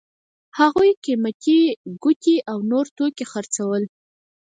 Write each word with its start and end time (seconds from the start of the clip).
هغوی 0.59 0.91
قیمتي 1.03 1.59
ګوتې 2.03 2.35
او 2.51 2.57
نور 2.71 2.85
توکي 2.97 3.25
خرڅول. 3.31 3.83